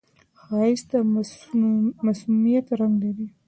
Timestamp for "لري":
3.01-3.27